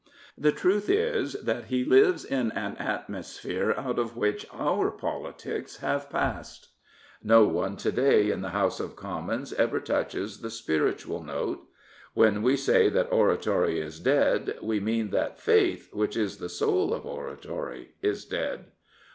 The 0.35 0.51
truth 0.51 0.89
is 0.89 1.33
that 1.33 1.65
he 1.65 1.85
lives 1.85 2.25
in 2.25 2.51
an 2.53 2.75
atmosphere 2.77 3.71
out 3.77 3.99
of 3.99 4.17
which 4.17 4.47
our 4.51 4.89
politics 4.89 5.77
have 5.77 6.09
passed. 6.09 6.69
No 7.21 7.45
one 7.45 7.77
to 7.77 7.91
day 7.91 8.31
in 8.31 8.41
the 8.41 8.49
House 8.49 8.79
of 8.79 8.95
Commons 8.95 9.53
ever 9.53 9.79
touches 9.79 10.39
the 10.41 10.49
spiritual 10.49 11.21
note. 11.21 11.67
When 12.15 12.41
we 12.41 12.57
say 12.57 12.89
that 12.89 13.13
oratory 13.13 13.79
is 13.79 13.99
dead 13.99 14.57
we 14.63 14.79
mean 14.79 15.11
that 15.11 15.39
faith, 15.39 15.93
which 15.93 16.17
is 16.17 16.37
the 16.37 16.49
soul 16.49 16.95
of 16.95 17.05
oratory, 17.05 17.91
is 18.01 18.25
dead. 18.25 18.71